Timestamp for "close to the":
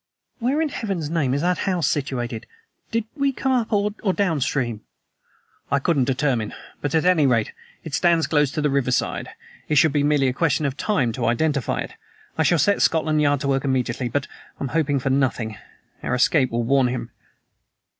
8.25-8.69